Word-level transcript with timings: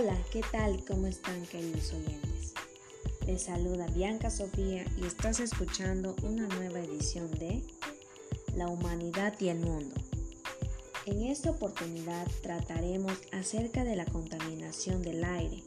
Hola, 0.00 0.16
¿qué 0.32 0.40
tal? 0.50 0.82
¿Cómo 0.86 1.08
están 1.08 1.44
queridos 1.44 1.92
oyentes? 1.92 2.54
Les 3.26 3.42
saluda 3.42 3.86
Bianca 3.88 4.30
Sofía 4.30 4.86
y 4.96 5.04
estás 5.04 5.40
escuchando 5.40 6.16
una 6.22 6.46
nueva 6.46 6.80
edición 6.80 7.30
de 7.32 7.62
La 8.56 8.68
humanidad 8.68 9.34
y 9.40 9.48
el 9.48 9.58
mundo. 9.58 9.94
En 11.04 11.24
esta 11.24 11.50
oportunidad 11.50 12.26
trataremos 12.42 13.12
acerca 13.32 13.84
de 13.84 13.94
la 13.94 14.06
contaminación 14.06 15.02
del 15.02 15.22
aire. 15.22 15.62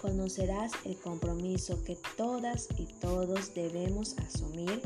Conocerás 0.00 0.72
el 0.84 0.96
compromiso 0.96 1.80
que 1.84 1.96
todas 2.16 2.66
y 2.76 2.86
todos 2.86 3.54
debemos 3.54 4.18
asumir 4.18 4.82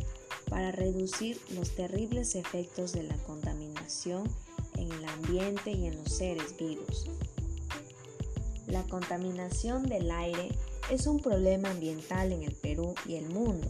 para 0.50 0.72
reducir 0.72 1.40
los 1.54 1.74
terribles 1.74 2.34
efectos 2.34 2.92
de 2.92 3.04
la 3.04 3.16
contaminación 3.16 4.28
en 4.76 4.92
el 4.92 5.08
ambiente 5.08 5.70
y 5.70 5.86
en 5.86 5.96
los 5.96 6.12
seres 6.12 6.54
vivos. 6.58 7.08
La 8.74 8.82
contaminación 8.82 9.84
del 9.86 10.10
aire 10.10 10.48
es 10.90 11.06
un 11.06 11.20
problema 11.20 11.70
ambiental 11.70 12.32
en 12.32 12.42
el 12.42 12.56
Perú 12.56 12.96
y 13.06 13.14
el 13.14 13.28
mundo. 13.28 13.68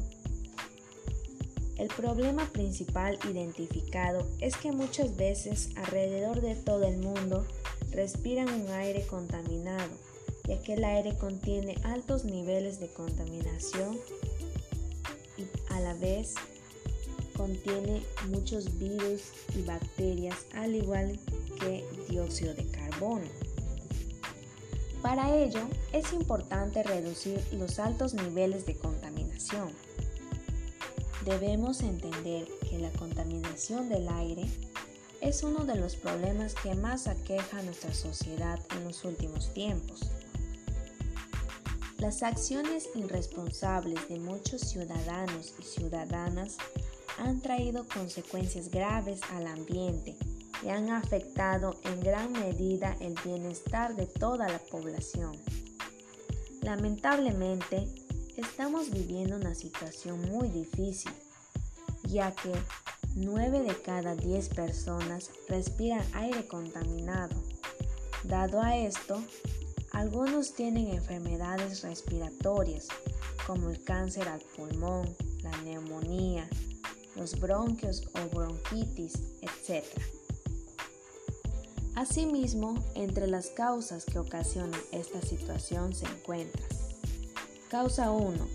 El 1.76 1.88
problema 1.88 2.50
principal 2.50 3.18
identificado 3.30 4.26
es 4.40 4.56
que 4.56 4.72
muchas 4.72 5.14
veces 5.14 5.68
alrededor 5.76 6.40
de 6.40 6.54
todo 6.54 6.84
el 6.84 6.96
mundo 6.96 7.46
respiran 7.90 8.48
un 8.48 8.70
aire 8.70 9.06
contaminado, 9.06 9.90
ya 10.48 10.58
que 10.62 10.72
el 10.72 10.84
aire 10.84 11.14
contiene 11.18 11.74
altos 11.84 12.24
niveles 12.24 12.80
de 12.80 12.88
contaminación 12.88 13.98
y 15.36 15.44
a 15.70 15.80
la 15.80 15.92
vez 15.92 16.34
contiene 17.36 18.02
muchos 18.30 18.78
virus 18.78 19.20
y 19.54 19.60
bacterias, 19.66 20.46
al 20.54 20.74
igual 20.74 21.18
que 21.60 21.84
dióxido 22.08 22.54
de 22.54 22.64
carbono. 22.68 23.43
Para 25.04 25.36
ello, 25.36 25.60
es 25.92 26.14
importante 26.14 26.82
reducir 26.82 27.38
los 27.52 27.78
altos 27.78 28.14
niveles 28.14 28.64
de 28.64 28.74
contaminación. 28.74 29.70
Debemos 31.26 31.82
entender 31.82 32.48
que 32.70 32.78
la 32.78 32.90
contaminación 32.92 33.90
del 33.90 34.08
aire 34.08 34.46
es 35.20 35.42
uno 35.42 35.66
de 35.66 35.74
los 35.74 35.96
problemas 35.96 36.54
que 36.54 36.74
más 36.74 37.06
aqueja 37.06 37.58
a 37.58 37.62
nuestra 37.62 37.92
sociedad 37.92 38.58
en 38.78 38.84
los 38.84 39.04
últimos 39.04 39.52
tiempos. 39.52 40.10
Las 41.98 42.22
acciones 42.22 42.88
irresponsables 42.94 44.08
de 44.08 44.18
muchos 44.18 44.62
ciudadanos 44.62 45.52
y 45.58 45.64
ciudadanas 45.64 46.56
han 47.18 47.42
traído 47.42 47.86
consecuencias 47.86 48.70
graves 48.70 49.20
al 49.34 49.48
ambiente 49.48 50.16
y 50.62 50.68
han 50.68 50.90
afectado 50.90 51.78
en 51.84 52.00
gran 52.00 52.32
medida 52.32 52.96
el 53.00 53.14
bienestar 53.24 53.94
de 53.96 54.06
toda 54.06 54.48
la 54.48 54.58
población. 54.58 55.32
Lamentablemente, 56.62 57.88
estamos 58.36 58.90
viviendo 58.90 59.36
una 59.36 59.54
situación 59.54 60.20
muy 60.30 60.48
difícil, 60.48 61.12
ya 62.04 62.32
que 62.32 62.52
9 63.16 63.60
de 63.60 63.80
cada 63.82 64.16
10 64.16 64.48
personas 64.50 65.30
respiran 65.48 66.04
aire 66.14 66.46
contaminado. 66.48 67.36
Dado 68.24 68.60
a 68.60 68.76
esto, 68.76 69.22
algunos 69.92 70.54
tienen 70.54 70.88
enfermedades 70.88 71.82
respiratorias 71.82 72.88
como 73.46 73.70
el 73.70 73.84
cáncer 73.84 74.28
al 74.28 74.40
pulmón, 74.40 75.14
la 75.42 75.56
neumonía, 75.62 76.48
los 77.14 77.38
bronquios 77.38 78.08
o 78.14 78.34
bronquitis, 78.34 79.14
etc. 79.42 79.84
Asimismo, 81.94 82.74
entre 82.94 83.26
las 83.26 83.48
causas 83.50 84.04
que 84.04 84.18
ocasionan 84.18 84.80
esta 84.90 85.20
situación 85.22 85.94
se 85.94 86.06
encuentran 86.06 86.66
Causa 87.68 88.10
1. 88.10 88.46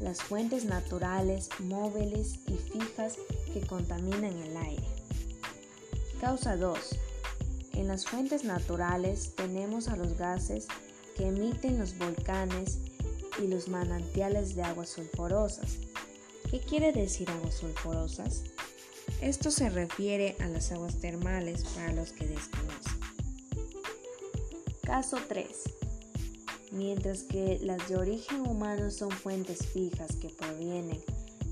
Las 0.00 0.22
fuentes 0.22 0.64
naturales, 0.64 1.48
móviles 1.60 2.38
y 2.46 2.56
fijas 2.56 3.16
que 3.52 3.60
contaminan 3.66 4.32
el 4.32 4.56
aire. 4.56 4.84
Causa 6.20 6.56
2. 6.56 6.78
En 7.72 7.88
las 7.88 8.06
fuentes 8.06 8.44
naturales 8.44 9.34
tenemos 9.34 9.88
a 9.88 9.96
los 9.96 10.16
gases 10.16 10.66
que 11.16 11.28
emiten 11.28 11.78
los 11.78 11.96
volcanes 11.98 12.78
y 13.42 13.48
los 13.48 13.68
manantiales 13.68 14.54
de 14.54 14.62
aguas 14.62 14.90
sulfurosas, 14.90 15.78
¿Qué 16.50 16.60
quiere 16.60 16.92
decir 16.92 17.28
aguas 17.30 17.56
sulfurosas? 17.56 18.44
Esto 19.20 19.50
se 19.50 19.70
refiere 19.70 20.36
a 20.40 20.48
las 20.48 20.72
aguas 20.72 21.00
termales 21.00 21.64
para 21.64 21.92
los 21.92 22.12
que 22.12 22.26
desconocen. 22.26 23.00
Caso 24.82 25.18
3. 25.28 25.46
Mientras 26.72 27.22
que 27.22 27.58
las 27.62 27.88
de 27.88 27.96
origen 27.96 28.40
humano 28.40 28.90
son 28.90 29.10
fuentes 29.10 29.66
fijas 29.66 30.16
que 30.16 30.28
provienen 30.28 31.00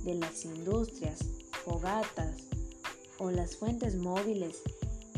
de 0.04 0.14
las 0.16 0.44
industrias, 0.44 1.20
fogatas 1.64 2.36
o 3.18 3.30
las 3.30 3.56
fuentes 3.56 3.94
móviles 3.94 4.62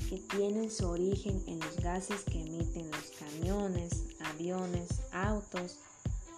que 0.09 0.19
tienen 0.37 0.71
su 0.71 0.87
origen 0.87 1.43
en 1.47 1.59
los 1.59 1.76
gases 1.76 2.22
que 2.25 2.43
emiten 2.43 2.91
los 2.91 3.11
camiones, 3.19 4.05
aviones, 4.21 4.88
autos 5.12 5.78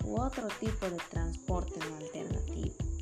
u 0.05 0.21
otro 0.21 0.47
tipo 0.61 0.89
de 0.89 0.99
transporte 1.11 1.81
no 1.81 1.97
alternativo. 1.97 2.96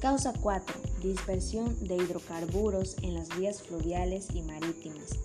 Causa 0.00 0.32
4. 0.32 0.76
Dispersión 1.02 1.76
de 1.80 1.96
hidrocarburos 1.96 2.96
en 3.02 3.14
las 3.14 3.36
vías 3.36 3.62
fluviales 3.62 4.28
y 4.32 4.42
marítimas, 4.42 5.18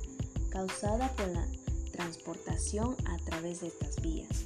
causada 0.50 1.12
por 1.16 1.28
la 1.28 1.46
transportación 1.92 2.96
a 3.06 3.18
través 3.18 3.62
de 3.62 3.68
estas 3.68 4.02
vías. 4.02 4.46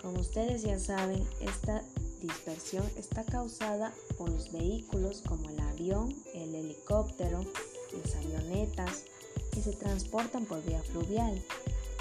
Como 0.00 0.20
ustedes 0.20 0.62
ya 0.62 0.78
saben, 0.78 1.22
esta 1.42 1.82
dispersión 2.22 2.90
está 2.96 3.22
causada 3.24 3.92
por 4.16 4.30
los 4.30 4.50
vehículos 4.50 5.22
como 5.28 5.50
el 5.50 5.60
avión, 5.60 6.14
el 6.32 6.54
helicóptero, 6.54 7.44
las 8.02 8.16
avionetas, 8.16 9.04
que 9.52 9.60
se 9.60 9.72
transportan 9.72 10.46
por 10.46 10.64
vía 10.64 10.80
fluvial, 10.84 11.44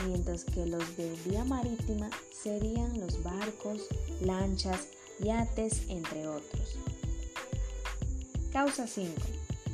mientras 0.08 0.46
que 0.46 0.66
los 0.66 0.96
de 0.96 1.14
vía 1.26 1.44
marítima 1.44 2.10
serían 2.32 3.02
los 3.02 3.22
barcos, 3.22 3.82
lanchas, 4.22 4.88
yates, 5.20 5.90
entre 5.90 6.26
otros. 6.26 6.78
Causa 8.56 8.88
5. 8.88 9.12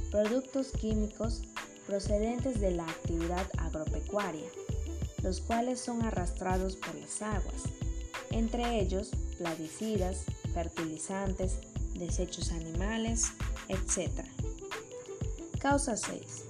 Productos 0.10 0.72
químicos 0.72 1.44
procedentes 1.86 2.60
de 2.60 2.72
la 2.72 2.84
actividad 2.86 3.46
agropecuaria, 3.60 4.48
los 5.22 5.40
cuales 5.40 5.80
son 5.80 6.02
arrastrados 6.02 6.78
por 6.78 6.96
las 6.96 7.22
aguas, 7.22 7.62
entre 8.32 8.80
ellos 8.80 9.12
plaguicidas, 9.38 10.24
fertilizantes, 10.56 11.60
desechos 11.94 12.52
animales, 12.52 13.34
etc. 13.68 14.26
Causa 15.60 15.96
6. 15.96 16.46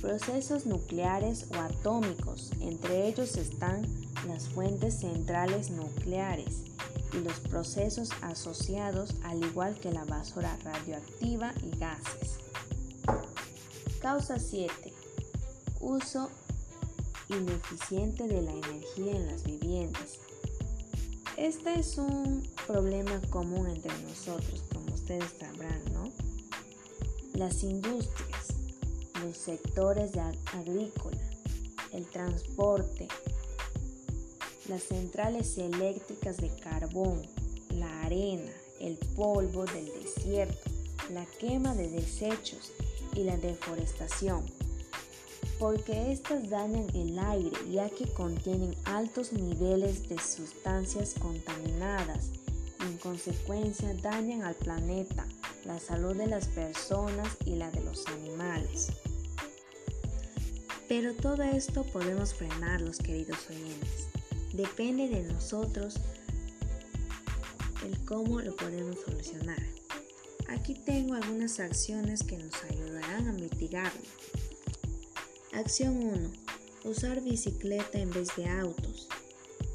Procesos 0.00 0.64
nucleares 0.64 1.48
o 1.50 1.56
atómicos, 1.56 2.50
entre 2.62 3.08
ellos 3.08 3.36
están 3.36 3.82
las 4.26 4.48
fuentes 4.48 5.00
centrales 5.00 5.68
nucleares, 5.68 6.62
los 7.24 7.40
procesos 7.40 8.10
asociados 8.22 9.14
al 9.24 9.44
igual 9.44 9.74
que 9.78 9.92
la 9.92 10.04
basura 10.04 10.56
radioactiva 10.64 11.52
y 11.62 11.76
gases. 11.78 12.38
Causa 14.00 14.38
7. 14.38 14.92
Uso 15.80 16.30
ineficiente 17.28 18.26
de 18.26 18.42
la 18.42 18.52
energía 18.52 19.16
en 19.16 19.26
las 19.26 19.44
viviendas. 19.44 20.18
Este 21.36 21.78
es 21.78 21.98
un 21.98 22.42
problema 22.66 23.20
común 23.30 23.68
entre 23.68 23.96
nosotros, 24.02 24.64
como 24.72 24.94
ustedes 24.94 25.32
sabrán, 25.38 25.80
¿no? 25.92 26.10
Las 27.34 27.62
industrias, 27.62 28.48
los 29.22 29.36
sectores 29.36 30.12
agrícola, 30.52 31.20
el 31.92 32.06
transporte, 32.06 33.08
las 34.68 34.82
centrales 34.82 35.56
eléctricas 35.58 36.36
de 36.36 36.50
carbón, 36.56 37.22
la 37.70 38.02
arena, 38.02 38.52
el 38.80 38.96
polvo 39.16 39.64
del 39.64 39.86
desierto, 39.86 40.70
la 41.12 41.24
quema 41.40 41.74
de 41.74 41.88
desechos 41.88 42.72
y 43.14 43.24
la 43.24 43.36
deforestación, 43.36 44.44
porque 45.58 46.12
estas 46.12 46.48
dañan 46.50 46.86
el 46.94 47.18
aire 47.18 47.56
ya 47.70 47.88
que 47.88 48.06
contienen 48.12 48.76
altos 48.84 49.32
niveles 49.32 50.08
de 50.08 50.18
sustancias 50.18 51.14
contaminadas 51.18 52.30
y 52.80 52.84
en 52.84 52.98
consecuencia 52.98 53.94
dañan 53.94 54.42
al 54.42 54.54
planeta, 54.54 55.26
la 55.64 55.80
salud 55.80 56.16
de 56.16 56.26
las 56.26 56.46
personas 56.48 57.36
y 57.44 57.56
la 57.56 57.70
de 57.70 57.80
los 57.82 58.06
animales. 58.06 58.92
Pero 60.88 61.14
todo 61.14 61.42
esto 61.42 61.84
podemos 61.84 62.34
frenarlos, 62.34 62.98
queridos 62.98 63.38
oyentes. 63.50 64.17
Depende 64.52 65.08
de 65.08 65.22
nosotros 65.24 65.96
el 67.84 68.04
cómo 68.04 68.40
lo 68.40 68.56
podemos 68.56 68.98
solucionar. 69.00 69.62
Aquí 70.48 70.74
tengo 70.74 71.14
algunas 71.14 71.60
acciones 71.60 72.22
que 72.22 72.38
nos 72.38 72.54
ayudarán 72.64 73.28
a 73.28 73.32
mitigarlo. 73.32 74.00
Acción 75.52 76.02
1. 76.02 76.32
usar 76.84 77.20
bicicleta 77.20 77.98
en 77.98 78.10
vez 78.10 78.28
de 78.36 78.48
autos, 78.48 79.08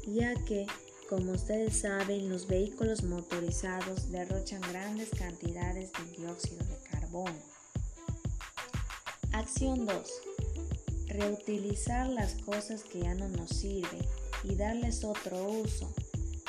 ya 0.06 0.34
que, 0.44 0.66
como 1.08 1.32
ustedes 1.32 1.78
saben, 1.78 2.28
los 2.28 2.48
vehículos 2.48 3.04
motorizados 3.04 4.10
derrochan 4.10 4.60
grandes 4.62 5.10
cantidades 5.10 5.92
de 5.92 6.22
dióxido 6.22 6.64
de 6.64 6.78
carbono. 6.90 7.38
Acción 9.32 9.86
2. 9.86 10.10
Reutilizar 11.08 12.08
las 12.08 12.34
cosas 12.34 12.82
que 12.82 13.00
ya 13.00 13.14
no 13.14 13.28
nos 13.28 13.50
sirven 13.50 14.04
y 14.44 14.54
darles 14.54 15.02
otro 15.04 15.42
uso. 15.42 15.92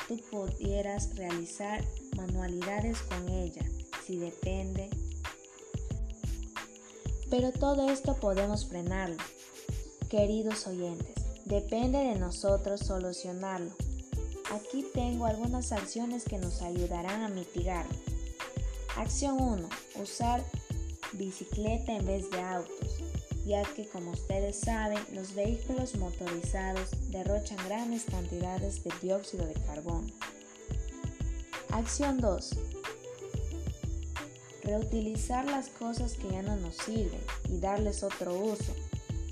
Tú 0.06 0.20
pudieras 0.30 1.16
realizar 1.16 1.84
manualidades 2.16 2.98
con 3.02 3.28
ella, 3.28 3.64
si 4.06 4.16
depende. 4.16 4.88
Pero 7.28 7.50
todo 7.50 7.90
esto 7.90 8.14
podemos 8.14 8.66
frenarlo 8.66 9.16
Queridos 10.08 10.68
oyentes, 10.68 11.16
depende 11.46 11.98
de 11.98 12.14
nosotros 12.14 12.78
solucionarlo. 12.78 13.72
Aquí 14.54 14.86
tengo 14.94 15.26
algunas 15.26 15.72
acciones 15.72 16.22
que 16.22 16.38
nos 16.38 16.62
ayudarán 16.62 17.24
a 17.24 17.28
mitigarlo. 17.28 17.92
Acción 18.96 19.42
1. 19.42 19.68
Usar 20.00 20.44
bicicleta 21.14 21.92
en 21.92 22.06
vez 22.06 22.30
de 22.30 22.40
autos, 22.40 23.00
ya 23.46 23.62
que 23.62 23.86
como 23.86 24.10
ustedes 24.10 24.58
saben, 24.58 24.98
los 25.12 25.34
vehículos 25.34 25.94
motorizados 25.96 26.90
derrochan 27.10 27.58
grandes 27.66 28.04
cantidades 28.04 28.82
de 28.82 28.92
dióxido 29.00 29.46
de 29.46 29.54
carbono. 29.54 30.08
Acción 31.70 32.18
2. 32.20 32.50
Reutilizar 34.64 35.46
las 35.46 35.68
cosas 35.68 36.14
que 36.14 36.28
ya 36.28 36.42
no 36.42 36.56
nos 36.56 36.76
sirven 36.76 37.20
y 37.48 37.60
darles 37.60 38.02
otro 38.02 38.36
uso 38.36 38.74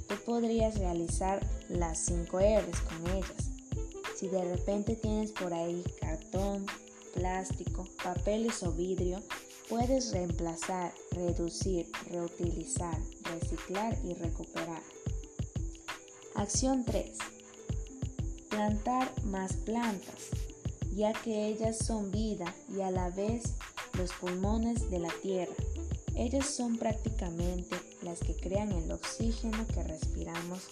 tú 0.06 0.14
podrías 0.25 0.78
realizar 0.78 1.44
las 1.69 1.99
5 2.06 2.38
R's 2.38 2.81
con 2.81 3.10
ellas. 3.10 3.50
Si 4.17 4.28
de 4.28 4.44
repente 4.44 4.96
tienes 4.96 5.32
por 5.32 5.52
ahí 5.52 5.82
cartón, 6.00 6.67
plástico, 7.14 7.87
papeles 8.02 8.62
o 8.62 8.72
vidrio, 8.72 9.20
puedes 9.69 10.12
reemplazar, 10.12 10.93
reducir, 11.12 11.87
reutilizar, 12.11 12.99
reciclar 13.25 13.96
y 14.05 14.14
recuperar. 14.14 14.82
Acción 16.34 16.84
3. 16.84 17.16
Plantar 18.50 19.12
más 19.25 19.55
plantas, 19.55 20.28
ya 20.94 21.12
que 21.12 21.49
ellas 21.49 21.78
son 21.78 22.11
vida 22.11 22.55
y 22.69 22.81
a 22.81 22.90
la 22.90 23.11
vez 23.11 23.55
los 23.99 24.12
pulmones 24.12 24.90
de 24.90 24.99
la 24.99 25.12
tierra. 25.22 25.55
Ellas 26.17 26.46
son 26.46 26.76
prácticamente 26.76 27.76
las 28.02 28.20
que 28.20 28.37
crean 28.37 28.70
el 28.72 28.90
oxígeno 28.93 29.67
que 29.69 29.82
respiramos 29.82 30.69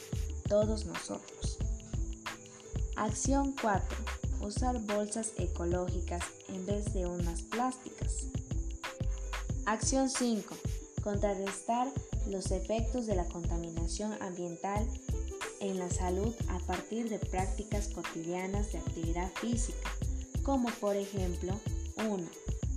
todos 0.49 0.87
nosotros. 0.87 1.59
Acción 2.97 3.55
4. 3.61 3.97
Usar 4.43 4.81
bolsas 4.81 5.33
ecológicas 5.39 6.23
en 6.49 6.67
vez 6.67 6.93
de 6.93 7.07
unas 7.07 7.43
plásticas. 7.43 8.27
Acción 9.67 10.09
5. 10.09 10.55
Contrarrestar 11.03 11.89
los 12.29 12.51
efectos 12.51 13.07
de 13.07 13.17
la 13.17 13.25
contaminación 13.25 14.13
ambiental 14.23 14.87
en 15.61 15.79
la 15.79 15.91
salud 15.91 16.35
a 16.49 16.59
partir 16.61 17.09
de 17.09 17.19
prácticas 17.19 17.89
cotidianas 17.89 18.73
de 18.73 18.79
actividad 18.79 19.31
física, 19.41 19.91
como 20.43 20.69
por 20.81 20.97
ejemplo 20.97 21.59
1. 21.97 22.25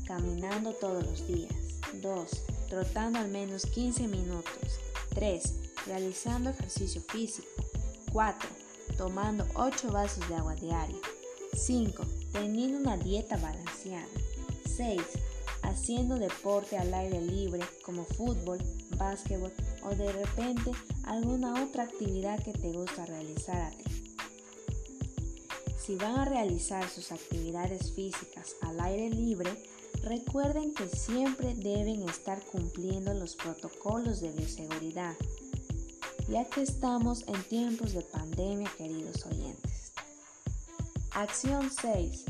Caminando 0.08 0.74
todos 0.74 1.04
los 1.04 1.28
días. 1.28 1.54
2 2.02 2.30
trotando 2.70 3.20
al 3.20 3.30
menos 3.30 3.66
15 3.66 4.08
minutos. 4.08 4.80
3. 5.14 5.54
Realizando 5.88 6.50
ejercicio 6.50 7.02
físico. 7.02 7.48
4. 8.12 8.50
Tomando 8.98 9.48
8 9.56 9.92
vasos 9.92 10.28
de 10.28 10.36
agua 10.36 10.56
diaria. 10.56 10.98
5. 11.54 12.04
Teniendo 12.32 12.78
una 12.78 12.98
dieta 12.98 13.38
balanceada. 13.38 14.08
6. 14.76 15.02
Haciendo 15.75 16.18
deporte 16.18 16.77
al 16.77 16.94
aire 16.94 17.22
libre 17.22 17.60
como 17.83 18.06
fútbol, 18.06 18.57
básquetbol 18.98 19.51
o 19.83 19.89
de 19.89 20.12
repente 20.12 20.72
alguna 21.04 21.63
otra 21.63 21.83
actividad 21.83 22.42
que 22.42 22.54
te 22.54 22.72
gusta 22.72 23.06
realizar 23.06 23.62
a 23.62 23.69
ti. 23.72 23.83
Si 25.77 25.95
van 25.95 26.18
a 26.18 26.25
realizar 26.25 26.89
sus 26.89 27.12
actividades 27.12 27.92
físicas 27.92 28.56
al 28.62 28.80
aire 28.80 29.10
libre, 29.10 29.51
Recuerden 30.06 30.72
que 30.75 30.88
siempre 30.88 31.56
deben 31.56 32.07
estar 32.07 32.39
cumpliendo 32.45 33.12
los 33.16 33.36
protocolos 33.36 34.22
de 34.22 34.31
bioseguridad, 34.31 35.16
ya 36.30 36.45
que 36.45 36.62
estamos 36.62 37.24
en 37.27 37.42
tiempos 37.45 37.94
de 37.94 38.01
pandemia, 38.01 38.69
queridos 38.77 39.25
oyentes. 39.25 39.94
Acción 41.10 41.72
6. 41.72 42.25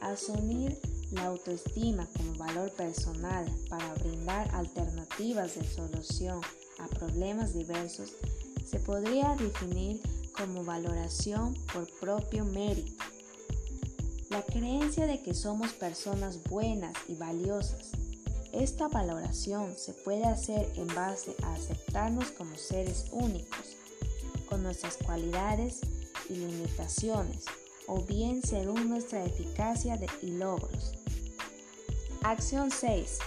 Asumir 0.00 0.76
la 1.12 1.26
autoestima 1.26 2.08
como 2.16 2.34
valor 2.34 2.72
personal 2.72 3.46
para 3.68 3.94
brindar 3.94 4.54
alternativas 4.54 5.56
de 5.56 5.64
solución 5.64 6.40
a 6.78 6.86
problemas 6.88 7.54
diversos 7.54 8.12
se 8.64 8.78
podría 8.78 9.34
definir 9.36 10.00
como 10.32 10.64
valoración 10.64 11.54
por 11.72 11.86
propio 11.98 12.44
mérito 12.44 13.04
la 14.30 14.42
creencia 14.42 15.08
de 15.08 15.20
que 15.20 15.34
somos 15.34 15.72
personas 15.72 16.44
buenas 16.44 16.94
y 17.08 17.16
valiosas. 17.16 17.90
Esta 18.52 18.86
valoración 18.86 19.76
se 19.76 19.92
puede 19.92 20.24
hacer 20.24 20.70
en 20.76 20.86
base 20.94 21.34
a 21.42 21.54
aceptarnos 21.54 22.30
como 22.30 22.56
seres 22.56 23.06
únicos, 23.10 23.76
con 24.48 24.62
nuestras 24.62 24.96
cualidades 24.98 25.80
y 26.28 26.34
limitaciones, 26.34 27.44
o 27.88 28.02
bien 28.02 28.40
según 28.42 28.88
nuestra 28.88 29.24
eficacia 29.24 29.98
y 30.22 30.30
logros. 30.30 30.99
Acción 32.22 32.70
6. 32.70 33.18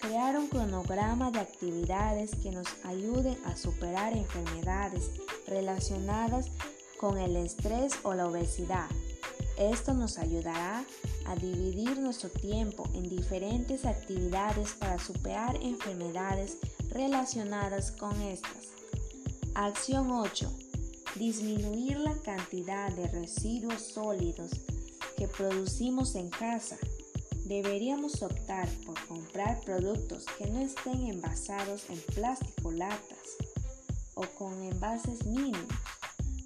Crear 0.00 0.38
un 0.38 0.48
cronograma 0.48 1.30
de 1.30 1.40
actividades 1.40 2.34
que 2.42 2.50
nos 2.50 2.68
ayuden 2.84 3.36
a 3.44 3.56
superar 3.56 4.16
enfermedades 4.16 5.10
relacionadas 5.46 6.50
con 6.98 7.18
el 7.18 7.36
estrés 7.36 7.94
o 8.02 8.14
la 8.14 8.26
obesidad 8.26 8.88
esto 9.60 9.92
nos 9.92 10.16
ayudará 10.16 10.86
a 11.26 11.36
dividir 11.36 11.98
nuestro 11.98 12.30
tiempo 12.30 12.88
en 12.94 13.10
diferentes 13.10 13.84
actividades 13.84 14.72
para 14.72 14.98
superar 14.98 15.54
enfermedades 15.60 16.56
relacionadas 16.88 17.90
con 17.90 18.18
estas. 18.22 18.68
Acción 19.54 20.10
8. 20.10 20.50
Disminuir 21.16 21.98
la 21.98 22.14
cantidad 22.24 22.90
de 22.92 23.06
residuos 23.08 23.82
sólidos 23.82 24.52
que 25.18 25.28
producimos 25.28 26.14
en 26.14 26.30
casa. 26.30 26.78
Deberíamos 27.50 28.22
optar 28.22 28.68
por 28.86 28.94
comprar 29.08 29.60
productos 29.62 30.24
que 30.38 30.46
no 30.46 30.60
estén 30.60 31.08
envasados 31.08 31.82
en 31.90 32.00
plástico 32.14 32.70
latas 32.70 33.38
o 34.14 34.22
con 34.38 34.62
envases 34.62 35.26
mínimos. 35.26 35.66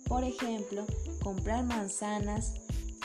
Por 0.08 0.24
ejemplo, 0.24 0.86
comprar 1.22 1.62
manzanas 1.62 2.54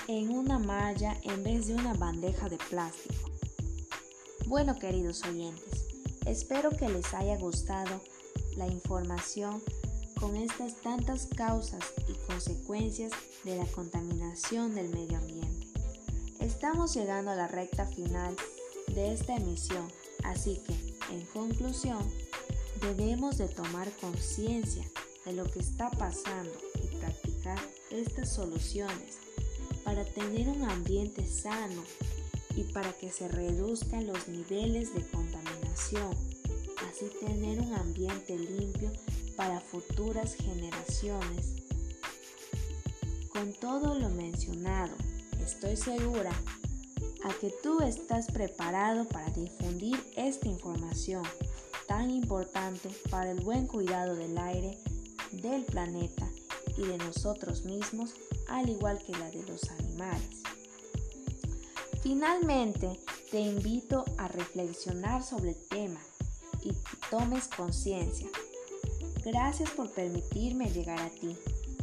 en 0.07 0.29
una 0.29 0.59
malla 0.59 1.17
en 1.23 1.43
vez 1.43 1.67
de 1.67 1.75
una 1.75 1.93
bandeja 1.93 2.47
de 2.47 2.57
plástico. 2.69 3.31
Bueno, 4.45 4.79
queridos 4.79 5.21
oyentes, 5.25 5.85
espero 6.25 6.69
que 6.69 6.87
les 6.87 7.13
haya 7.13 7.35
gustado 7.35 7.99
la 8.55 8.67
información 8.67 9.61
con 10.17 10.37
estas 10.37 10.75
tantas 10.75 11.25
causas 11.25 11.83
y 12.07 12.13
consecuencias 12.31 13.11
de 13.43 13.57
la 13.57 13.65
contaminación 13.65 14.73
del 14.73 14.87
medio 14.87 15.17
ambiente. 15.17 15.48
Estamos 16.61 16.93
llegando 16.93 17.31
a 17.31 17.35
la 17.35 17.47
recta 17.47 17.85
final 17.85 18.35
de 18.87 19.13
esta 19.13 19.33
emisión, 19.33 19.87
así 20.25 20.59
que, 20.67 20.73
en 21.09 21.25
conclusión, 21.27 22.05
debemos 22.81 23.37
de 23.37 23.47
tomar 23.47 23.89
conciencia 24.01 24.83
de 25.23 25.31
lo 25.31 25.49
que 25.49 25.59
está 25.59 25.89
pasando 25.89 26.51
y 26.83 26.97
practicar 26.97 27.57
estas 27.91 28.33
soluciones 28.33 29.19
para 29.85 30.03
tener 30.03 30.49
un 30.49 30.69
ambiente 30.69 31.25
sano 31.25 31.81
y 32.57 32.63
para 32.63 32.91
que 32.91 33.09
se 33.09 33.29
reduzcan 33.29 34.05
los 34.05 34.27
niveles 34.27 34.93
de 34.93 35.07
contaminación, 35.07 36.11
así 36.89 37.05
tener 37.21 37.61
un 37.61 37.73
ambiente 37.73 38.37
limpio 38.37 38.91
para 39.37 39.61
futuras 39.61 40.35
generaciones. 40.35 41.53
Con 43.29 43.53
todo 43.53 43.97
lo 43.97 44.09
mencionado, 44.09 44.93
estoy 45.43 45.75
segura 45.75 46.31
a 47.23 47.33
que 47.39 47.53
tú 47.63 47.81
estás 47.81 48.27
preparado 48.27 49.07
para 49.07 49.29
difundir 49.31 49.97
esta 50.15 50.47
información 50.47 51.23
tan 51.87 52.09
importante 52.09 52.89
para 53.09 53.31
el 53.31 53.41
buen 53.41 53.67
cuidado 53.67 54.15
del 54.15 54.37
aire, 54.37 54.77
del 55.31 55.63
planeta 55.63 56.29
y 56.77 56.83
de 56.83 56.97
nosotros 56.97 57.65
mismos 57.65 58.13
al 58.47 58.69
igual 58.69 58.99
que 58.99 59.11
la 59.13 59.29
de 59.31 59.43
los 59.43 59.69
animales. 59.71 60.43
Finalmente, 62.01 62.99
te 63.31 63.39
invito 63.39 64.05
a 64.17 64.27
reflexionar 64.27 65.23
sobre 65.23 65.51
el 65.51 65.67
tema 65.67 65.99
y 66.63 66.71
tomes 67.09 67.47
conciencia. 67.47 68.27
Gracias 69.25 69.69
por 69.71 69.91
permitirme 69.91 70.71
llegar 70.71 70.99
a 70.99 71.09
ti 71.09 71.35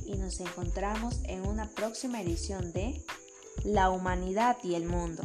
y 0.06 0.16
nos 0.16 0.40
encontramos 0.40 1.20
en 1.24 1.46
una 1.46 1.68
próxima 1.68 2.22
edición 2.22 2.72
de 2.72 3.04
La 3.66 3.90
humanidad 3.90 4.58
y 4.62 4.76
el 4.76 4.86
mundo. 4.86 5.24